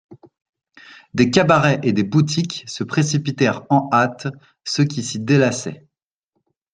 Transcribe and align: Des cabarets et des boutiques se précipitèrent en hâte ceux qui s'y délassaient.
Des 1.13 1.29
cabarets 1.29 1.79
et 1.83 1.93
des 1.93 2.01
boutiques 2.03 2.63
se 2.65 2.83
précipitèrent 2.83 3.67
en 3.69 3.87
hâte 3.93 4.29
ceux 4.63 4.83
qui 4.85 5.03
s'y 5.03 5.19
délassaient. 5.19 5.85